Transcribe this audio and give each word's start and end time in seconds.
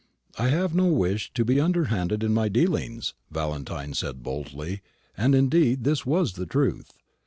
"I 0.39 0.47
have 0.47 0.73
no 0.73 0.87
wish 0.87 1.31
to 1.35 1.45
be 1.45 1.61
underhand 1.61 2.11
in 2.23 2.33
my 2.33 2.49
dealings," 2.49 3.13
Valentine 3.29 3.93
said 3.93 4.23
boldly. 4.23 4.81
And 5.15 5.35
indeed 5.35 5.83
this 5.83 6.07
was 6.07 6.33
the 6.33 6.47
truth. 6.47 6.91